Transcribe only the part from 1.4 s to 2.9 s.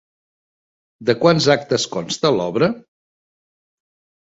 actes consta l'obra?